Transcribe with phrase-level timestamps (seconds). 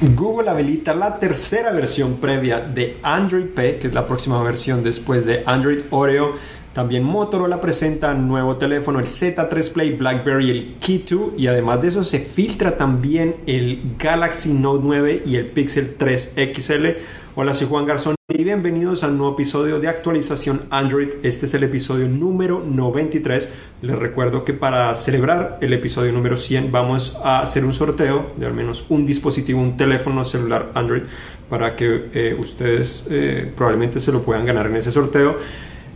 [0.00, 5.26] Google habilita la tercera versión previa de Android P, que es la próxima versión después
[5.26, 6.34] de Android Oreo.
[6.72, 11.88] También Motorola presenta nuevo teléfono, el Z3 Play, BlackBerry, el Key 2 y además de
[11.88, 16.86] eso se filtra también el Galaxy Note 9 y el Pixel 3 XL.
[17.40, 21.10] Hola, soy Juan Garzón y bienvenidos al nuevo episodio de actualización Android.
[21.22, 23.52] Este es el episodio número 93.
[23.80, 28.46] Les recuerdo que para celebrar el episodio número 100 vamos a hacer un sorteo de
[28.46, 31.04] al menos un dispositivo, un teléfono celular Android
[31.48, 35.36] para que eh, ustedes eh, probablemente se lo puedan ganar en ese sorteo.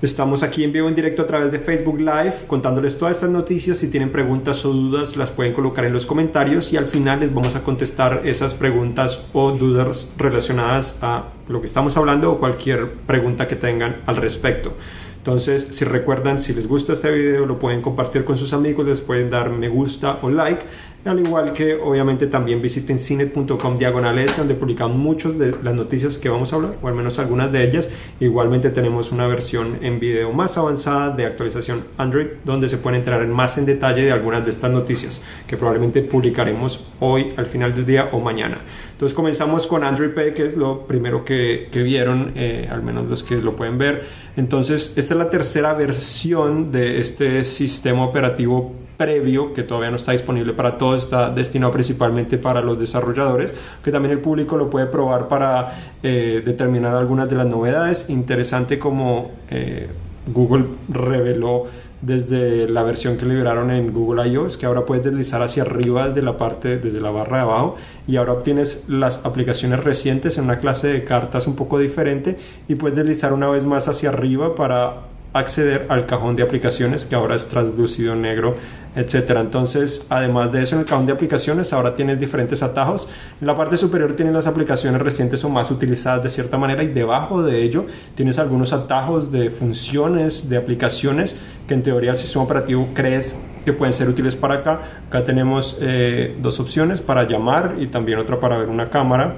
[0.03, 3.79] Estamos aquí en vivo en directo a través de Facebook Live contándoles todas estas noticias.
[3.79, 7.33] Si tienen preguntas o dudas las pueden colocar en los comentarios y al final les
[7.33, 12.91] vamos a contestar esas preguntas o dudas relacionadas a lo que estamos hablando o cualquier
[13.07, 14.75] pregunta que tengan al respecto.
[15.19, 19.01] Entonces, si recuerdan, si les gusta este video, lo pueden compartir con sus amigos, les
[19.01, 20.65] pueden dar me gusta o like.
[21.05, 26.29] Al igual que obviamente también visiten cinet.com diagonales donde publicamos muchas de las noticias que
[26.29, 27.91] vamos a hablar, o al menos algunas de ellas.
[28.21, 33.27] Igualmente tenemos una versión en video más avanzada de actualización Android donde se pueden entrar
[33.27, 37.85] más en detalle de algunas de estas noticias que probablemente publicaremos hoy al final del
[37.85, 38.59] día o mañana.
[38.93, 43.09] Entonces comenzamos con Android P, que es lo primero que, que vieron, eh, al menos
[43.09, 44.05] los que lo pueden ver.
[44.37, 48.73] Entonces, esta es la tercera versión de este sistema operativo
[49.03, 53.91] previo que todavía no está disponible para todos, está destinado principalmente para los desarrolladores, que
[53.91, 55.73] también el público lo puede probar para
[56.05, 58.11] eh, determinar algunas de las novedades.
[58.11, 59.89] Interesante como eh,
[60.27, 61.67] Google reveló
[62.01, 64.47] desde la versión que liberaron en Google I.O.
[64.59, 67.77] que ahora puedes deslizar hacia arriba desde la parte, desde la barra de abajo
[68.09, 72.37] y ahora obtienes las aplicaciones recientes en una clase de cartas un poco diferente
[72.69, 77.15] y puedes deslizar una vez más hacia arriba para acceder al cajón de aplicaciones que
[77.15, 78.57] ahora es translucido negro,
[78.95, 79.41] etcétera.
[79.41, 83.09] Entonces, además de eso, en el cajón de aplicaciones ahora tienes diferentes atajos.
[83.41, 86.89] En la parte superior tienes las aplicaciones recientes o más utilizadas de cierta manera y
[86.89, 91.35] debajo de ello tienes algunos atajos de funciones de aplicaciones
[91.67, 94.81] que en teoría el sistema operativo crees que pueden ser útiles para acá.
[95.09, 99.37] Acá tenemos eh, dos opciones para llamar y también otra para ver una cámara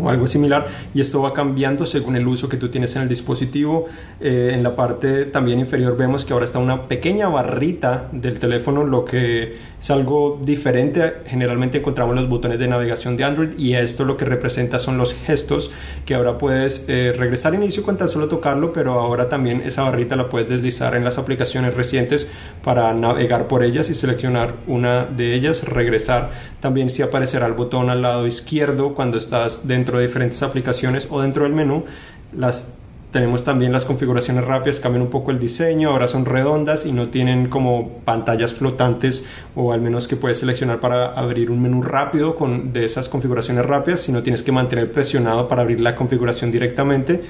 [0.00, 3.08] o algo similar y esto va cambiando según el uso que tú tienes en el
[3.08, 3.86] dispositivo.
[4.20, 8.84] Eh, en la parte también inferior vemos que ahora está una pequeña barrita del teléfono
[8.84, 14.04] lo que es algo diferente generalmente encontramos los botones de navegación de Android y esto
[14.04, 15.70] lo que representa son los gestos
[16.04, 19.82] que ahora puedes eh, regresar a inicio con tan solo tocarlo pero ahora también esa
[19.82, 22.30] barrita la puedes deslizar en las aplicaciones recientes
[22.62, 26.30] para navegar por ellas y seleccionar una de ellas regresar
[26.60, 31.20] también si aparecerá el botón al lado izquierdo cuando estás dentro de diferentes aplicaciones o
[31.20, 31.84] dentro del menú.
[32.32, 32.79] Las
[33.12, 37.08] tenemos también las configuraciones rápidas, cambian un poco el diseño, ahora son redondas y no
[37.08, 42.36] tienen como pantallas flotantes o al menos que puedes seleccionar para abrir un menú rápido
[42.36, 47.20] con, de esas configuraciones rápidas, sino tienes que mantener presionado para abrir la configuración directamente.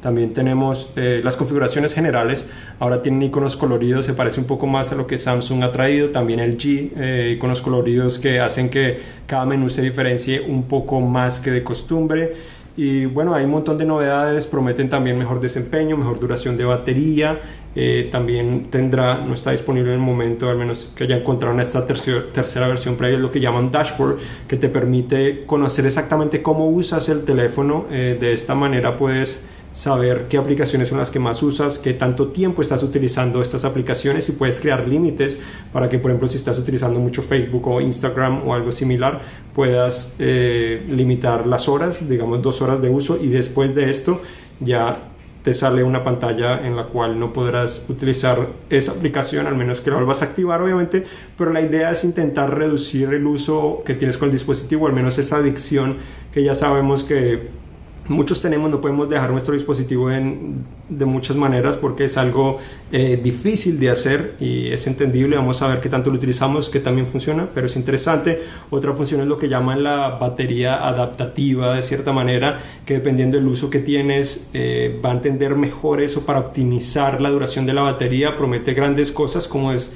[0.00, 4.92] También tenemos eh, las configuraciones generales, ahora tienen iconos coloridos, se parece un poco más
[4.92, 9.00] a lo que Samsung ha traído, también el G, eh, iconos coloridos que hacen que
[9.26, 12.34] cada menú se diferencie un poco más que de costumbre.
[12.78, 17.40] Y bueno, hay un montón de novedades, prometen también mejor desempeño, mejor duración de batería,
[17.74, 21.60] eh, también tendrá, no está disponible en el momento, al menos que haya encontrado en
[21.60, 26.68] esta tercera, tercera versión previa, lo que llaman dashboard, que te permite conocer exactamente cómo
[26.68, 31.78] usas el teléfono, de esta manera puedes saber qué aplicaciones son las que más usas,
[31.78, 35.40] qué tanto tiempo estás utilizando estas aplicaciones y puedes crear límites
[35.72, 39.20] para que, por ejemplo, si estás utilizando mucho Facebook o Instagram o algo similar,
[39.54, 44.20] puedas eh, limitar las horas, digamos dos horas de uso y después de esto
[44.58, 44.98] ya
[45.44, 49.90] te sale una pantalla en la cual no podrás utilizar esa aplicación, al menos que
[49.90, 51.04] la vuelvas a activar, obviamente,
[51.36, 55.18] pero la idea es intentar reducir el uso que tienes con el dispositivo, al menos
[55.18, 55.98] esa adicción
[56.34, 57.67] que ya sabemos que
[58.08, 62.58] muchos tenemos, no podemos dejar nuestro dispositivo en, de muchas maneras porque es algo
[62.90, 65.36] eh, difícil de hacer y es entendible.
[65.36, 68.42] Vamos a ver qué tanto lo utilizamos, que también funciona, pero es interesante.
[68.70, 73.46] Otra función es lo que llaman la batería adaptativa, de cierta manera, que dependiendo del
[73.46, 77.82] uso que tienes, eh, va a entender mejor eso para optimizar la duración de la
[77.82, 78.36] batería.
[78.36, 79.92] Promete grandes cosas como es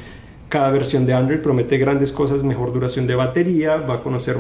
[0.53, 4.37] cada versión de Android promete grandes cosas, mejor duración de batería, va a conocer,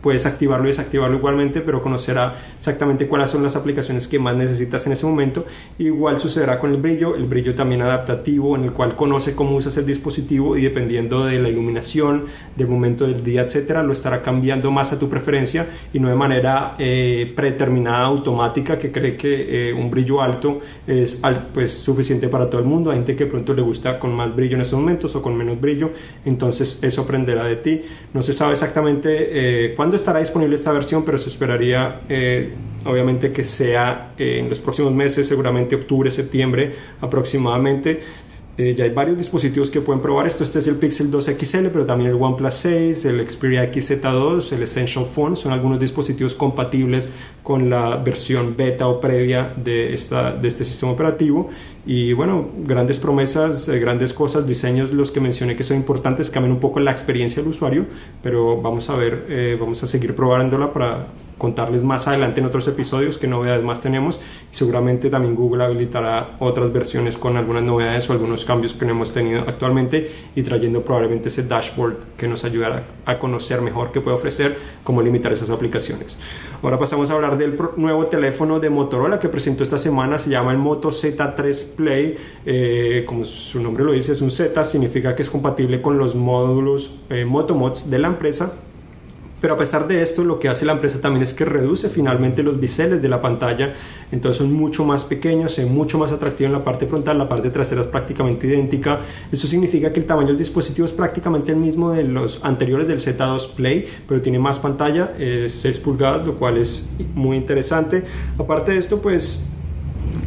[0.00, 4.84] puedes activarlo y desactivarlo igualmente, pero conocerá exactamente cuáles son las aplicaciones que más necesitas
[4.88, 5.46] en ese momento.
[5.78, 9.76] Igual sucederá con el brillo, el brillo también adaptativo, en el cual conoce cómo usas
[9.76, 12.24] el dispositivo y dependiendo de la iluminación,
[12.56, 16.16] del momento del día, etcétera, lo estará cambiando más a tu preferencia y no de
[16.16, 21.22] manera eh, predeterminada, automática, que cree que eh, un brillo alto es
[21.54, 22.90] pues, suficiente para todo el mundo.
[22.90, 25.51] Hay gente que pronto le gusta con más brillo en estos momentos o con menos
[25.52, 25.90] menos brillo,
[26.24, 27.82] entonces eso aprenderá de ti.
[28.14, 29.10] No se sabe exactamente
[29.68, 32.52] eh, cuándo estará disponible esta versión, pero se esperaría eh,
[32.84, 38.00] obviamente que sea en los próximos meses, seguramente octubre, septiembre aproximadamente.
[38.58, 40.44] Eh, ya hay varios dispositivos que pueden probar esto.
[40.44, 44.62] Este es el Pixel 2 XL, pero también el OnePlus 6, el Xperia XZ2, el
[44.62, 45.36] Essential Phone.
[45.36, 47.08] Son algunos dispositivos compatibles
[47.42, 51.48] con la versión beta o previa de, esta, de este sistema operativo.
[51.84, 56.52] Y bueno, grandes promesas, eh, grandes cosas, diseños, los que mencioné que son importantes, cambian
[56.52, 57.86] un poco la experiencia del usuario,
[58.22, 61.06] pero vamos a ver, eh, vamos a seguir probándola para
[61.42, 64.20] contarles más adelante en otros episodios qué novedades más tenemos
[64.52, 68.92] y seguramente también Google habilitará otras versiones con algunas novedades o algunos cambios que no
[68.92, 74.00] hemos tenido actualmente y trayendo probablemente ese dashboard que nos ayudará a conocer mejor qué
[74.00, 76.20] puede ofrecer, cómo limitar esas aplicaciones.
[76.62, 80.52] Ahora pasamos a hablar del nuevo teléfono de Motorola que presentó esta semana, se llama
[80.52, 82.16] el Moto Z3 Play,
[82.46, 86.14] eh, como su nombre lo dice, es un Z, significa que es compatible con los
[86.14, 88.52] módulos eh, Motomods de la empresa
[89.42, 92.44] pero a pesar de esto, lo que hace la empresa también es que reduce finalmente
[92.44, 93.74] los biseles de la pantalla,
[94.12, 97.50] entonces son mucho más pequeños, es mucho más atractivo en la parte frontal, la parte
[97.50, 99.00] trasera es prácticamente idéntica.
[99.32, 103.00] Eso significa que el tamaño del dispositivo es prácticamente el mismo de los anteriores del
[103.00, 108.04] Z2 Play, pero tiene más pantalla, es 6 pulgadas, lo cual es muy interesante.
[108.38, 109.50] Aparte de esto, pues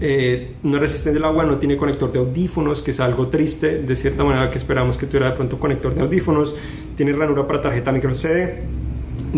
[0.02, 3.80] eh, no es resistente al agua, no tiene conector de audífonos, que es algo triste,
[3.80, 6.56] de cierta manera que esperamos que tuviera de pronto conector de audífonos,
[6.96, 8.64] tiene ranura para tarjeta micro CD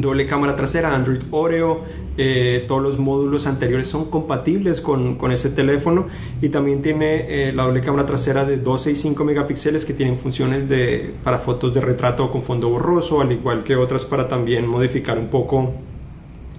[0.02, 1.82] doble cámara trasera, Android Oreo,
[2.18, 6.08] eh, todos los módulos anteriores son compatibles con, con ese teléfono.
[6.42, 10.18] Y también tiene eh, la doble cámara trasera de 12 y 5 megapíxeles que tienen
[10.18, 14.68] funciones de, para fotos de retrato con fondo borroso, al igual que otras para también
[14.68, 15.74] modificar un poco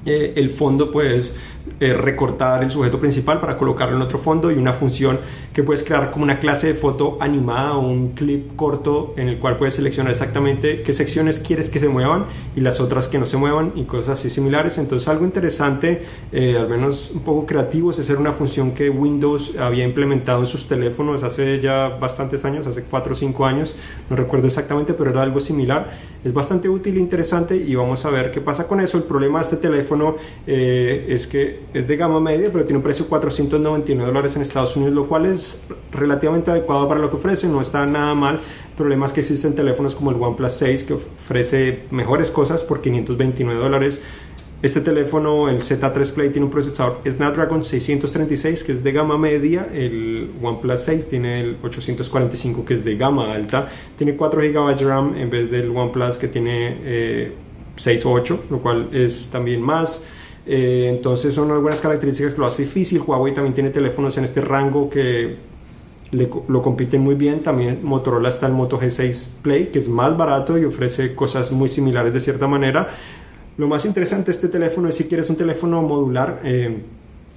[0.09, 1.37] eh, el fondo pues
[1.81, 5.21] eh, recortar el sujeto principal para colocarlo en otro fondo y una función
[5.53, 9.39] que puedes crear como una clase de foto animada o un clip corto en el
[9.39, 12.25] cual puedes seleccionar exactamente qué secciones quieres que se muevan
[12.57, 14.79] y las otras que no se muevan y cosas así similares.
[14.79, 16.03] Entonces algo interesante,
[16.33, 20.47] eh, al menos un poco creativo, es hacer una función que Windows había implementado en
[20.47, 23.77] sus teléfonos hace ya bastantes años, hace 4 o 5 años,
[24.11, 25.91] no recuerdo exactamente, pero era algo similar.
[26.25, 28.97] Es bastante útil e interesante y vamos a ver qué pasa con eso.
[28.97, 29.98] El problema de este teléfono
[30.47, 34.43] eh, es que es de gama media, pero tiene un precio de 499 dólares en
[34.43, 38.41] Estados Unidos, lo cual es relativamente adecuado para lo que ofrece, no está nada mal.
[38.77, 44.01] Problemas que existen teléfonos como el OnePlus 6 que ofrece mejores cosas por 529 dólares.
[44.61, 49.69] Este teléfono, el Z3 Play, tiene un procesador Snapdragon 636 que es de gama media,
[49.73, 54.85] el OnePlus 6 tiene el 845 que es de gama alta, tiene 4 GB de
[54.85, 57.33] RAM en vez del OnePlus que tiene eh,
[57.79, 60.09] 6 o 8, lo cual es también más.
[60.47, 63.01] Eh, entonces son algunas características que lo hace difícil.
[63.07, 65.37] Huawei también tiene teléfonos en este rango que
[66.13, 67.43] lo compiten muy bien.
[67.43, 71.69] También Motorola está el Moto G6 Play, que es más barato y ofrece cosas muy
[71.69, 72.89] similares de cierta manera.
[73.59, 76.41] Lo más interesante de este teléfono es si quieres un teléfono modular.
[76.45, 76.83] Eh,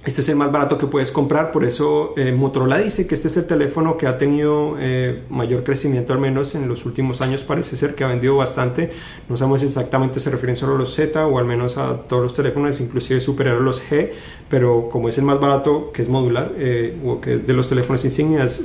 [0.04, 3.28] este es el más barato que puedes comprar, por eso eh, Motorola dice que este
[3.28, 7.44] es el teléfono que ha tenido eh, mayor crecimiento, al menos en los últimos años
[7.44, 8.90] parece ser que ha vendido bastante.
[9.28, 12.20] No sabemos si exactamente se refieren solo a los Z o al menos a todos
[12.20, 14.10] los teléfonos, inclusive superar a los G,
[14.48, 17.68] pero como es el más barato, que es modular, eh, o que es de los
[17.68, 18.60] teléfonos insignias,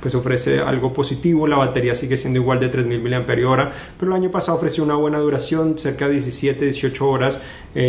[0.00, 1.46] pues ofrece algo positivo.
[1.46, 3.70] La batería sigue siendo igual de 3000 mAh, pero
[4.02, 7.40] el año pasado ofreció una buena duración, cerca de 17, 18 horas.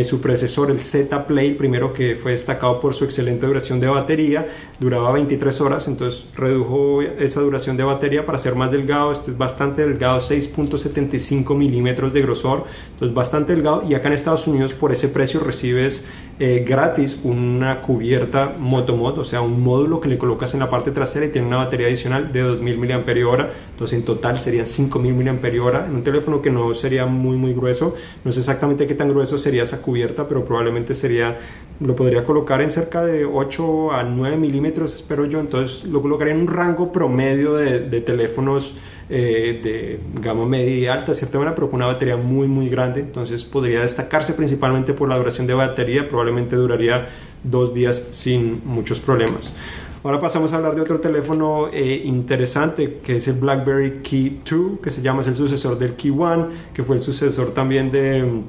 [0.04, 4.48] su predecesor, el Z Play, primero que fue destacado por su excelente duración de batería,
[4.80, 9.38] duraba 23 horas, entonces redujo esa duración de batería para ser más delgado, este es
[9.38, 14.92] bastante delgado, 6.75 milímetros de grosor, entonces bastante delgado y acá en Estados Unidos por
[14.92, 16.06] ese precio recibes
[16.40, 20.92] eh, gratis una cubierta Motomod, o sea, un módulo que le colocas en la parte
[20.92, 25.86] trasera y tiene una batería adicional de 2000 mAh, entonces en total serían 5000 mAh
[25.88, 29.38] en un teléfono que no sería muy muy grueso, no sé exactamente qué tan grueso
[29.38, 31.38] sería esa cubierta, pero probablemente sería,
[31.80, 35.40] lo podría colocar en cerca de 8 a 9 milímetros, espero yo.
[35.40, 38.76] Entonces lo colocaría en un rango promedio de, teléfonos
[39.10, 42.70] eh, de gama media y alta, de cierta manera, pero con una batería muy, muy
[42.70, 43.02] grande.
[43.02, 46.08] Entonces podría destacarse principalmente por la duración de batería.
[46.08, 47.08] Probablemente duraría
[47.44, 49.56] dos días sin muchos problemas.
[50.04, 54.80] Ahora pasamos a hablar de otro teléfono eh, interesante que es el BlackBerry Key 2,
[54.82, 58.42] que se llama, es el sucesor del Key 1, que fue el sucesor también de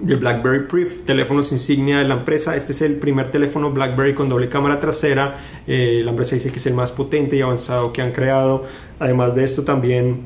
[0.00, 2.56] de BlackBerry Priv, teléfonos insignia de la empresa.
[2.56, 5.36] Este es el primer teléfono BlackBerry con doble cámara trasera.
[5.66, 8.64] Eh, la empresa dice que es el más potente y avanzado que han creado.
[8.98, 10.20] Además de esto también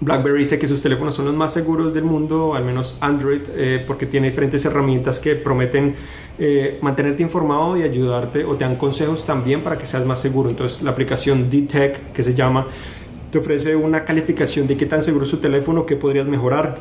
[0.00, 3.82] BlackBerry dice que sus teléfonos son los más seguros del mundo, al menos Android, eh,
[3.86, 5.94] porque tiene diferentes herramientas que prometen
[6.38, 10.50] eh, mantenerte informado y ayudarte o te dan consejos también para que seas más seguro.
[10.50, 12.66] Entonces la aplicación D-Tech que se llama
[13.30, 16.78] te ofrece una calificación de qué tan seguro es su teléfono, qué podrías mejorar,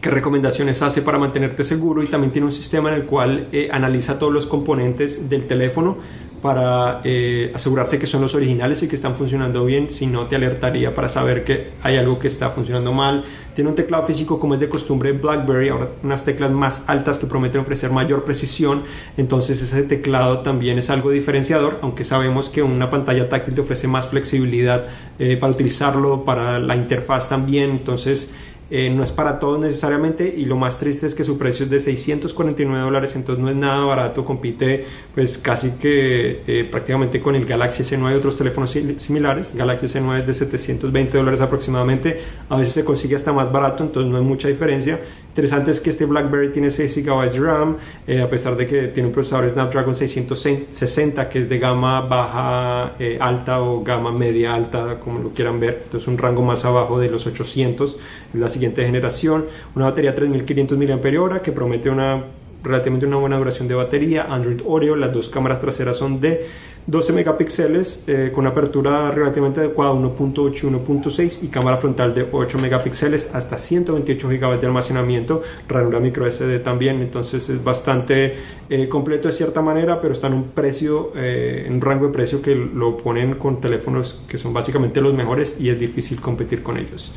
[0.00, 3.68] qué recomendaciones hace para mantenerte seguro y también tiene un sistema en el cual eh,
[3.72, 5.98] analiza todos los componentes del teléfono
[6.40, 10.36] para eh, asegurarse que son los originales y que están funcionando bien, si no te
[10.36, 13.24] alertaría para saber que hay algo que está funcionando mal.
[13.54, 17.26] Tiene un teclado físico como es de costumbre BlackBerry, ahora unas teclas más altas que
[17.26, 18.82] prometen ofrecer mayor precisión,
[19.16, 23.88] entonces ese teclado también es algo diferenciador, aunque sabemos que una pantalla táctil te ofrece
[23.88, 24.86] más flexibilidad
[25.18, 28.30] eh, para utilizarlo, para la interfaz también, entonces
[28.70, 31.70] eh, no es para todos necesariamente y lo más triste es que su precio es
[31.70, 34.84] de 649 dólares, entonces no es nada barato, compite
[35.14, 39.54] pues casi que eh, prácticamente con el Galaxy S9 y otros teléfonos similares.
[39.54, 44.12] Galaxy S9 es de 720 dólares aproximadamente, a veces se consigue hasta más barato, entonces
[44.12, 45.00] no hay mucha diferencia
[45.38, 47.76] Interesante es que este BlackBerry tiene 6 GB de RAM,
[48.08, 52.96] eh, a pesar de que tiene un procesador Snapdragon 660 que es de gama baja
[52.98, 55.82] eh, alta o gama media alta, como lo quieran ver.
[55.84, 57.96] Entonces un rango más abajo de los 800,
[58.34, 59.46] es la siguiente generación.
[59.76, 62.24] Una batería 3500 mAh que promete una
[62.64, 64.26] relativamente una buena duración de batería.
[64.28, 66.46] Android Oreo, las dos cámaras traseras son de
[66.88, 72.58] 12 megapíxeles eh, con apertura relativamente adecuada 1.8 y 1.6 y cámara frontal de 8
[72.58, 78.36] megapíxeles hasta 128 GB de almacenamiento, ranura micro SD también, entonces es bastante
[78.70, 82.12] eh, completo de cierta manera, pero está en un precio, eh, en un rango de
[82.14, 86.62] precio que lo ponen con teléfonos que son básicamente los mejores y es difícil competir
[86.62, 87.12] con ellos.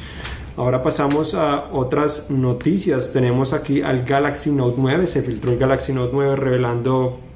[0.57, 3.13] Ahora pasamos a otras noticias.
[3.13, 5.07] Tenemos aquí al Galaxy Note 9.
[5.07, 7.30] Se filtró el Galaxy Note 9 revelando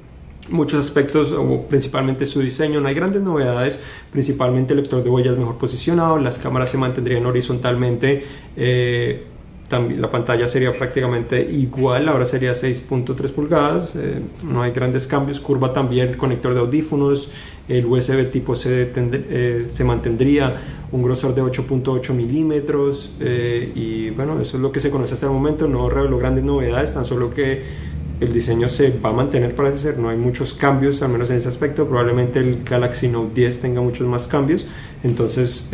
[0.48, 2.80] muchos aspectos, o principalmente su diseño.
[2.80, 3.80] No hay grandes novedades,
[4.12, 8.24] principalmente el lector de huellas mejor posicionado, las cámaras se mantendrían horizontalmente.
[8.56, 9.24] Eh,
[9.68, 15.40] también la pantalla sería prácticamente igual, ahora sería 6.3 pulgadas, eh, no hay grandes cambios,
[15.40, 17.30] curva también, conector de audífonos,
[17.66, 20.56] el USB tipo C eh, se mantendría,
[20.92, 25.32] un grosor de 8.8 milímetros y bueno, eso es lo que se conoce hasta el
[25.32, 29.78] momento, no reveló grandes novedades, tan solo que el diseño se va a mantener parece
[29.78, 33.60] ser, no hay muchos cambios, al menos en ese aspecto, probablemente el Galaxy Note 10
[33.60, 34.66] tenga muchos más cambios,
[35.02, 35.68] entonces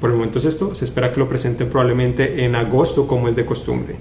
[0.00, 3.36] por el momento es esto, se espera que lo presenten probablemente en agosto como es
[3.36, 3.96] de costumbre.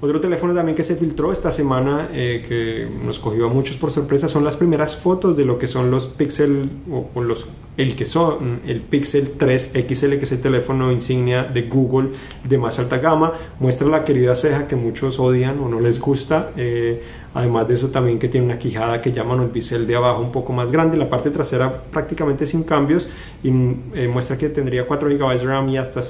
[0.00, 3.90] Otro teléfono también que se filtró esta semana eh, que nos cogió a muchos por
[3.90, 8.06] sorpresa son las primeras fotos de lo que son los Pixel o, los el que
[8.06, 12.10] son el Pixel 3 XL que es el teléfono insignia de Google
[12.48, 16.52] de más alta gama muestra la querida ceja que muchos odian o no les gusta
[16.56, 17.02] eh,
[17.36, 20.32] Además de eso también que tiene una quijada que llaman el bisel de abajo un
[20.32, 23.10] poco más grande, la parte trasera prácticamente sin cambios
[23.42, 26.00] y eh, muestra que tendría 4 GB de RAM y hasta,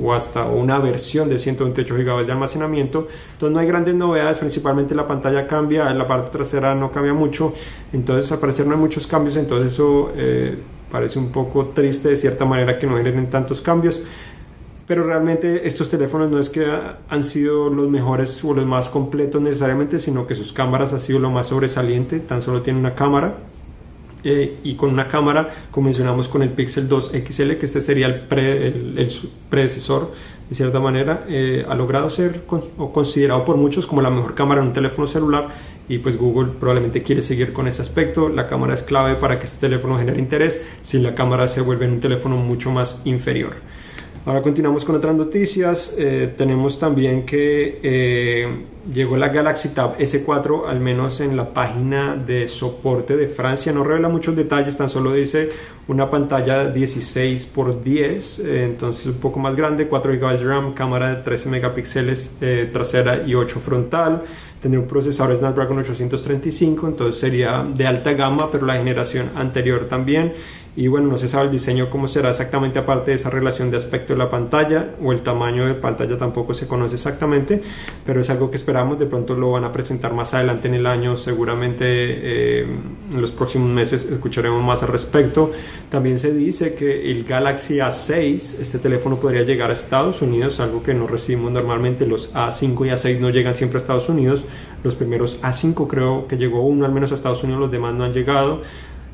[0.00, 3.08] o hasta una versión de 128 GB de almacenamiento.
[3.32, 7.52] Entonces no hay grandes novedades, principalmente la pantalla cambia, la parte trasera no cambia mucho,
[7.92, 10.56] entonces al parecer no hay muchos cambios, entonces eso eh,
[10.90, 14.02] parece un poco triste de cierta manera que no generen tantos cambios
[14.86, 16.64] pero realmente estos teléfonos no es que
[17.08, 21.18] han sido los mejores o los más completos necesariamente, sino que sus cámaras han sido
[21.18, 23.34] lo más sobresaliente, tan solo tienen una cámara
[24.28, 28.06] eh, y con una cámara, como mencionamos con el Pixel 2 XL, que este sería
[28.06, 28.24] el,
[28.98, 29.08] el,
[29.48, 30.12] predecesor
[30.48, 32.42] de cierta manera, eh, ha logrado ser
[32.76, 35.50] o considerado por muchos como la mejor cámara en un teléfono celular
[35.88, 38.28] y pues Google probablemente quiere seguir con ese aspecto.
[38.28, 41.86] La cámara es clave para que este teléfono genere interés, si la cámara se vuelve
[41.86, 43.54] un teléfono mucho más inferior.
[44.26, 45.94] Ahora continuamos con otras noticias.
[45.96, 52.16] Eh, tenemos también que eh, llegó la Galaxy Tab S4, al menos en la página
[52.16, 53.72] de soporte de Francia.
[53.72, 55.50] No revela muchos detalles, tan solo dice
[55.86, 61.14] una pantalla 16 x 10, entonces un poco más grande, 4 GB de RAM, cámara
[61.14, 64.24] de 13 megapíxeles eh, trasera y 8 frontal.
[64.66, 70.32] Tendría un procesador Snapdragon 835, entonces sería de alta gama, pero la generación anterior también
[70.76, 73.78] y bueno, no se sabe el diseño cómo será exactamente aparte de esa relación de
[73.78, 77.62] aspecto de la pantalla o el tamaño de pantalla tampoco se conoce exactamente,
[78.04, 80.86] pero es algo que esperamos, de pronto lo van a presentar más adelante en el
[80.86, 82.66] año, seguramente eh,
[83.10, 85.50] en los próximos meses escucharemos más al respecto.
[85.88, 90.82] También se dice que el Galaxy A6, este teléfono podría llegar a Estados Unidos, algo
[90.82, 94.44] que no recibimos normalmente, los A5 y A6 no llegan siempre a Estados Unidos,
[94.82, 98.04] los primeros A5 creo que llegó uno al menos a Estados Unidos, los demás no
[98.04, 98.62] han llegado.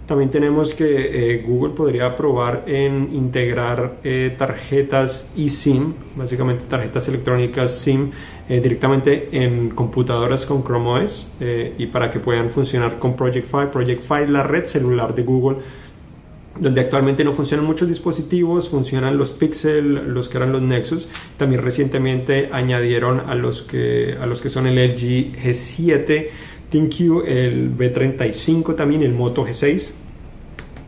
[0.06, 7.72] También tenemos que eh, Google podría probar en integrar eh, tarjetas eSIM, básicamente tarjetas electrónicas
[7.78, 8.10] SIM,
[8.48, 11.34] eh, directamente en computadoras con Chrome OS
[11.78, 13.66] y para que puedan funcionar con Project Fi.
[13.72, 15.58] Project Fi, la red celular de Google,
[16.58, 21.08] donde actualmente no funcionan muchos dispositivos, funcionan los Pixel, los que eran los Nexus.
[21.36, 26.28] También recientemente añadieron a los que, a los que son el LG G7
[26.72, 29.92] ThinQ, el B35 también, el Moto G6.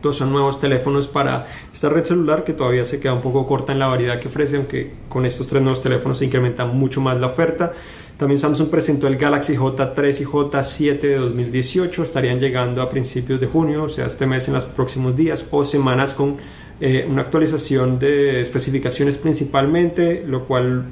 [0.01, 3.71] Todos son nuevos teléfonos para esta red celular que todavía se queda un poco corta
[3.71, 7.19] en la variedad que ofrece, aunque con estos tres nuevos teléfonos se incrementa mucho más
[7.19, 7.73] la oferta.
[8.17, 13.47] También Samsung presentó el Galaxy J3 y J7 de 2018, estarían llegando a principios de
[13.47, 16.37] junio, o sea, este mes en los próximos días o semanas con
[16.79, 20.85] eh, una actualización de especificaciones principalmente, lo cual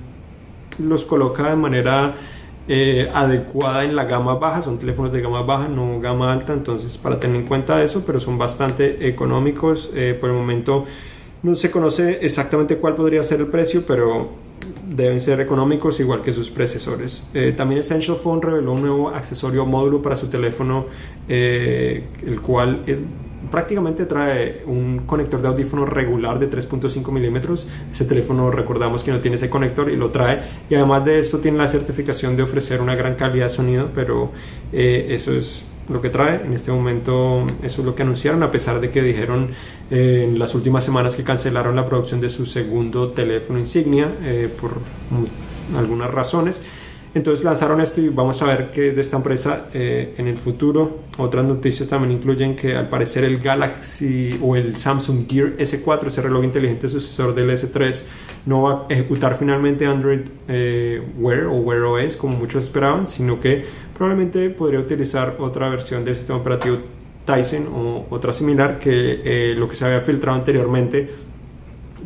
[0.79, 2.15] los coloca de manera
[2.67, 6.97] eh, adecuada en la gama baja, son teléfonos de gama baja, no gama alta, entonces
[6.97, 9.91] para tener en cuenta eso, pero son bastante económicos.
[9.93, 10.85] Eh, por el momento
[11.41, 14.42] no se conoce exactamente cuál podría ser el precio, pero
[14.87, 17.27] deben ser económicos igual que sus predecesores.
[17.33, 20.85] Eh, también Essential Phone reveló un nuevo accesorio módulo para su teléfono,
[21.27, 22.83] eh, el cual
[23.51, 27.67] prácticamente trae un conector de audífono regular de 3.5 milímetros.
[27.91, 30.41] Ese teléfono recordamos que no tiene ese conector y lo trae.
[30.69, 34.31] Y además de eso tiene la certificación de ofrecer una gran calidad de sonido, pero
[34.71, 36.45] eh, eso es lo que trae.
[36.45, 39.49] En este momento eso es lo que anunciaron, a pesar de que dijeron
[39.91, 44.49] eh, en las últimas semanas que cancelaron la producción de su segundo teléfono insignia eh,
[44.59, 44.77] por
[45.77, 46.61] algunas razones.
[47.15, 50.99] Entonces lanzaron esto y vamos a ver qué de esta empresa eh, en el futuro.
[51.17, 56.21] Otras noticias también incluyen que al parecer el Galaxy o el Samsung Gear S4, ese
[56.21, 58.05] reloj inteligente sucesor del S3,
[58.47, 60.21] no va a ejecutar finalmente Android
[61.17, 63.63] Wear o Wear OS como muchos esperaban, sino que
[63.95, 66.77] probablemente podría utilizar otra versión del sistema operativo
[67.25, 71.09] Tyson o otra similar que eh, lo que se había filtrado anteriormente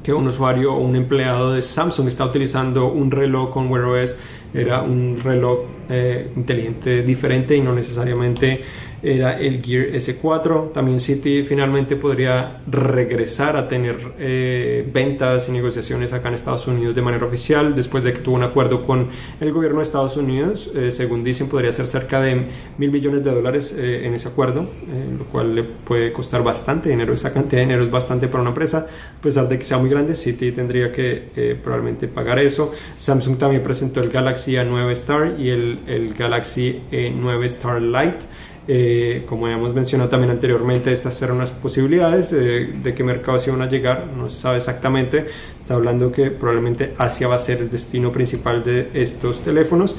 [0.03, 4.15] que un usuario o un empleado de Samsung está utilizando un reloj con Wear OS
[4.53, 8.61] era un reloj eh, inteligente diferente y no necesariamente
[9.01, 10.71] era el Gear S4.
[10.73, 16.95] También City finalmente podría regresar a tener eh, ventas y negociaciones acá en Estados Unidos
[16.95, 19.07] de manera oficial después de que tuvo un acuerdo con
[19.39, 20.71] el gobierno de Estados Unidos.
[20.75, 22.45] Eh, según dicen, podría ser cerca de
[22.77, 24.67] mil millones de dólares eh, en ese acuerdo,
[25.17, 27.13] lo cual le puede costar bastante dinero.
[27.13, 28.87] Esa cantidad de dinero es bastante para una empresa,
[29.17, 30.15] a pesar de que sea muy grande.
[30.15, 32.71] City tendría que probablemente pagar eso.
[32.97, 38.25] Samsung también presentó el Galaxy A9 Star y el, el Galaxy A9 Star Lite.
[38.69, 43.61] Eh, como habíamos mencionado también anteriormente, estas eran unas posibilidades eh, de qué mercados iban
[43.61, 45.25] a llegar, no se sabe exactamente.
[45.59, 49.95] Está hablando que probablemente Asia va a ser el destino principal de estos teléfonos.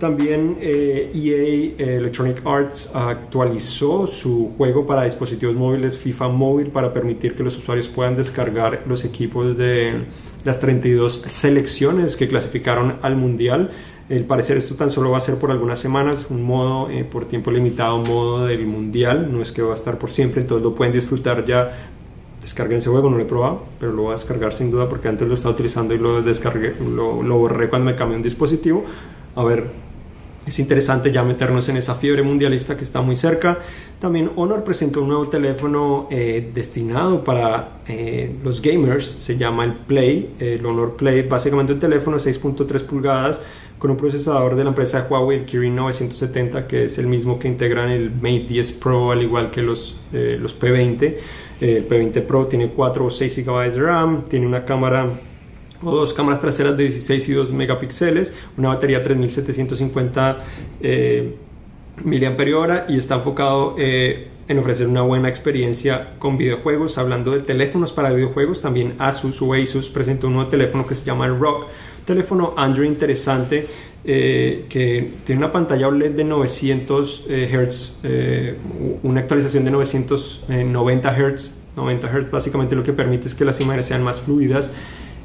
[0.00, 6.94] También EA eh, e Electronic Arts actualizó su juego para dispositivos móviles FIFA Móvil para
[6.94, 10.06] permitir que los usuarios puedan descargar los equipos de
[10.42, 13.72] las 32 selecciones que clasificaron al Mundial.
[14.08, 17.26] El parecer esto tan solo va a ser por algunas semanas, un modo eh, por
[17.26, 20.74] tiempo limitado, modo del mundial, no es que va a estar por siempre, entonces lo
[20.74, 21.72] pueden disfrutar ya.
[22.40, 25.08] Descarguen ese juego, no lo he probado, pero lo voy a descargar sin duda porque
[25.08, 28.82] antes lo estaba utilizando y lo descargué, lo, lo borré cuando me cambié un dispositivo.
[29.36, 29.89] A ver,
[30.46, 33.58] es interesante ya meternos en esa fiebre mundialista que está muy cerca.
[33.98, 39.74] También Honor presentó un nuevo teléfono eh, destinado para eh, los gamers, se llama el
[39.74, 43.42] Play, el Honor Play, básicamente un teléfono de 6.3 pulgadas
[43.78, 47.48] con un procesador de la empresa Huawei, el Kirin 970, que es el mismo que
[47.48, 51.16] integran el Mate 10 Pro, al igual que los, eh, los P20.
[51.60, 55.20] el P20 Pro tiene 4 o 6 GB de RAM, tiene una cámara
[55.82, 60.38] o dos cámaras traseras de 16 y 2 megapíxeles, una batería 3750
[60.82, 61.34] eh,
[62.04, 66.98] mAh y está enfocado eh, en ofrecer una buena experiencia con videojuegos.
[66.98, 71.04] Hablando de teléfonos para videojuegos, también Asus o Asus presentó un nuevo teléfono que se
[71.04, 71.66] llama el Rock
[72.06, 73.66] teléfono Android interesante
[74.04, 77.98] eh, que tiene una pantalla OLED de 900 eh, Hz,
[79.02, 81.54] una actualización de 990 Hz.
[81.76, 84.72] 90 Hz básicamente lo que permite es que las imágenes sean más fluidas.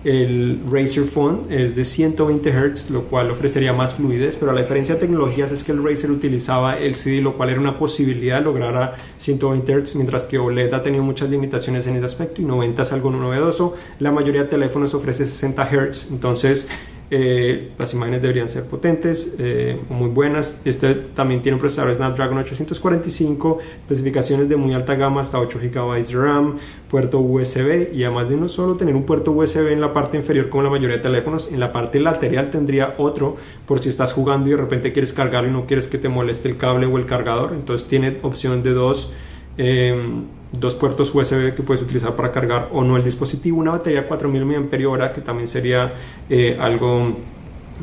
[0.06, 4.94] El Razer Phone es de 120 Hz, lo cual ofrecería más fluidez, pero la diferencia
[4.94, 8.44] de tecnologías es que el Razer utilizaba el CD, lo cual era una posibilidad de
[8.44, 12.46] lograr a 120 Hz, mientras que OLED ha tenido muchas limitaciones en ese aspecto y
[12.46, 13.76] 90 es algo novedoso.
[13.98, 16.68] La mayoría de teléfonos ofrece 60 Hz, entonces
[17.12, 20.62] eh, las imágenes deberían ser potentes, eh, muy buenas.
[20.66, 26.06] Este también tiene un procesador Snapdragon 845, especificaciones de muy alta gama hasta 8 GB
[26.06, 26.58] de RAM,
[26.90, 30.50] puerto USB y además de no solo tener un puerto USB en la parte inferior
[30.50, 33.36] como la mayoría de teléfonos, en la parte lateral tendría otro
[33.68, 36.50] por si estás jugando y de repente quieres cargarlo y no quieres que te moleste
[36.50, 37.54] el cable o el cargador.
[37.54, 39.12] Entonces tiene opción de dos.
[39.58, 44.02] Em, dos puertos USB que puedes utilizar para cargar o no el dispositivo, una batería
[44.02, 45.94] de 4000 mAh que también sería
[46.30, 47.18] eh, algo,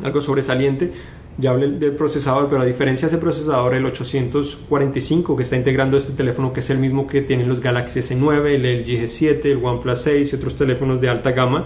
[0.03, 0.91] algo sobresaliente.
[1.37, 5.97] Ya hablé del procesador, pero a diferencia de ese procesador, el 845 que está integrando
[5.97, 9.63] este teléfono, que es el mismo que tienen los Galaxy S9, el LG G7, el
[9.63, 11.65] OnePlus 6 y otros teléfonos de alta gama,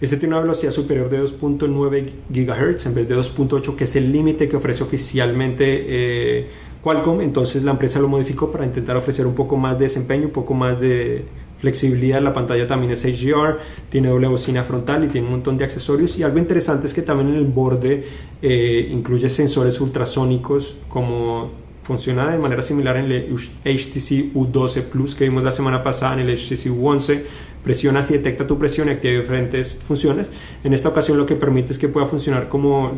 [0.00, 4.10] este tiene una velocidad superior de 2.9 GHz en vez de 2.8, que es el
[4.12, 6.48] límite que ofrece oficialmente eh,
[6.82, 10.32] Qualcomm, entonces la empresa lo modificó para intentar ofrecer un poco más de desempeño, un
[10.32, 11.24] poco más de
[11.58, 12.20] flexibilidad.
[12.22, 13.58] La pantalla también es HDR,
[13.90, 16.18] tiene doble bocina frontal y tiene un montón de accesorios.
[16.18, 18.04] Y algo interesante es que también en el borde
[18.40, 21.50] eh, incluye sensores ultrasónicos como
[21.82, 26.28] funciona de manera similar en el HTC U12 Plus que vimos la semana pasada en
[26.28, 27.22] el HTC U11
[27.64, 30.30] presiona y detecta tu presión y activa diferentes funciones
[30.62, 32.92] en esta ocasión lo que permite es que pueda funcionar como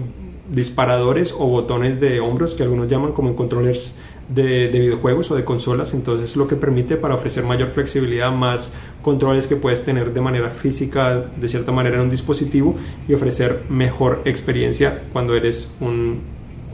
[0.53, 3.95] disparadores o botones de hombros que algunos llaman como en controllers
[4.29, 9.47] de, videojuegos o de consolas, entonces lo que permite para ofrecer mayor flexibilidad, más controles
[9.47, 12.77] que puedes tener de manera física, de cierta manera en un dispositivo
[13.09, 16.21] y ofrecer mejor experiencia cuando eres un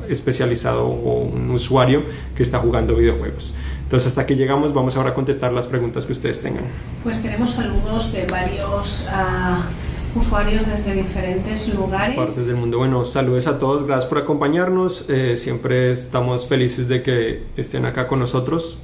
[0.09, 2.03] especializado o un usuario
[2.35, 3.53] que está jugando videojuegos.
[3.83, 6.65] Entonces hasta que llegamos vamos ahora a contestar las preguntas que ustedes tengan.
[7.03, 9.09] Pues tenemos saludos de varios...
[9.09, 12.17] Uh usuarios desde diferentes lugares.
[12.17, 12.79] Partes del mundo.
[12.79, 15.05] Bueno, saludos a todos, gracias por acompañarnos.
[15.09, 18.79] Eh, siempre estamos felices de que estén acá con nosotros.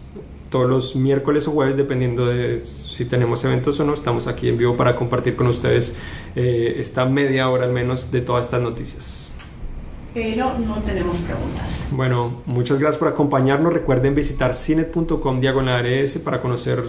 [0.51, 4.57] Todos los miércoles o jueves, dependiendo de si tenemos eventos o no, estamos aquí en
[4.57, 5.97] vivo para compartir con ustedes
[6.37, 9.24] eh, esta media hora al menos de todas estas noticias
[10.15, 11.89] pero no tenemos preguntas.
[11.91, 13.73] Bueno, muchas gracias por acompañarnos.
[13.73, 16.85] Recuerden visitar cinet.com diagonal ARS para conocer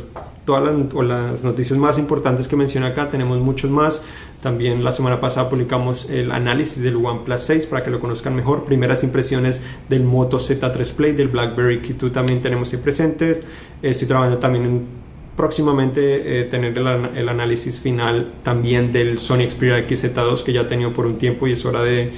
[0.45, 3.09] todas las, noticias más importantes que mencioné acá.
[3.09, 4.03] Tenemos muchos más.
[4.43, 8.63] También la semana pasada publicamos el análisis del OnePlus 6 para que lo conozcan mejor.
[8.63, 9.59] Primeras impresiones
[9.89, 13.41] del Moto Z3 Play, del BlackBerry Q2 también tenemos ahí presentes.
[13.81, 19.85] Estoy trabajando también en próximamente eh, tener el, el, análisis final también del Sony Xperia
[19.85, 22.13] XZ2 que ya he tenido por un tiempo y es hora de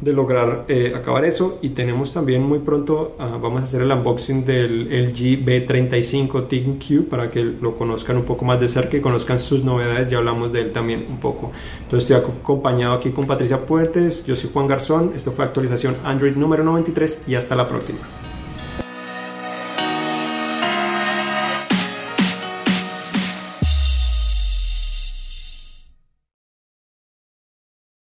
[0.00, 1.58] de lograr eh, acabar eso.
[1.62, 7.08] Y tenemos también muy pronto ah, vamos a hacer el unboxing del LG B35 ThinQ
[7.08, 10.08] para que lo conozcan un poco más de cerca y conozcan sus novedades.
[10.08, 11.50] Ya hablamos de él también un poco.
[11.82, 15.12] Entonces estoy acompañado aquí con Patricia Puertes yo soy Juan Garzón.
[15.14, 17.98] Esto fue actualización Android número 93 y hasta la próxima